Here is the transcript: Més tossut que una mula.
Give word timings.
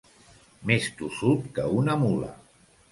Més 0.71 0.89
tossut 1.03 1.47
que 1.59 1.69
una 1.85 2.01
mula. 2.07 2.35